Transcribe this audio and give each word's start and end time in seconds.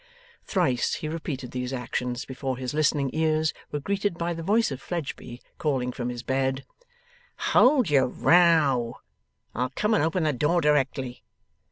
Thrice 0.45 0.95
he 0.95 1.07
repeated 1.07 1.51
these 1.51 1.71
actions 1.71 2.25
before 2.25 2.57
his 2.57 2.73
listening 2.73 3.11
ears 3.13 3.53
were 3.71 3.79
greeted 3.79 4.17
by 4.17 4.33
the 4.33 4.41
voice 4.41 4.71
of 4.71 4.81
Fledgeby, 4.81 5.39
calling 5.59 5.91
from 5.91 6.09
his 6.09 6.23
bed, 6.23 6.65
'Hold 7.51 7.91
your 7.91 8.07
row! 8.07 8.95
I'll 9.53 9.69
come 9.75 9.93
and 9.93 10.03
open 10.03 10.23
the 10.23 10.33
door 10.33 10.59
directly! 10.59 11.21